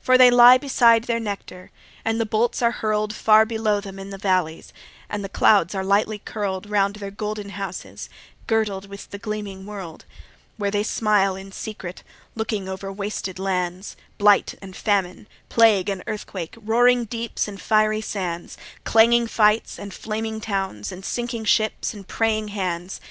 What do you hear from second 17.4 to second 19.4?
and fiery sands, Clanging